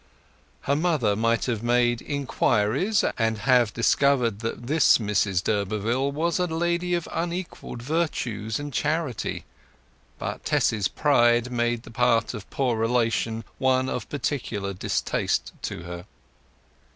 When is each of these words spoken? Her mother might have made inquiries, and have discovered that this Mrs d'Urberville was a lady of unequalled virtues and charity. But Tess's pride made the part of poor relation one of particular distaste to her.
Her 0.61 0.75
mother 0.75 1.15
might 1.15 1.45
have 1.45 1.61
made 1.61 2.01
inquiries, 2.01 3.03
and 3.19 3.37
have 3.37 3.71
discovered 3.71 4.39
that 4.39 4.65
this 4.65 4.97
Mrs 4.97 5.43
d'Urberville 5.43 6.11
was 6.11 6.39
a 6.39 6.47
lady 6.47 6.95
of 6.95 7.07
unequalled 7.11 7.83
virtues 7.83 8.59
and 8.59 8.73
charity. 8.73 9.45
But 10.17 10.43
Tess's 10.43 10.87
pride 10.87 11.51
made 11.51 11.83
the 11.83 11.91
part 11.91 12.33
of 12.33 12.49
poor 12.49 12.75
relation 12.77 13.43
one 13.59 13.89
of 13.89 14.09
particular 14.09 14.73
distaste 14.73 15.53
to 15.61 15.83
her. 15.83 16.05